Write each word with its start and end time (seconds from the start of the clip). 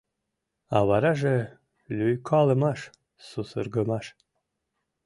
А 0.75 0.77
вараже— 0.87 1.37
лӱйкалымаш, 1.97 2.79
сусыргымаш... 3.27 4.05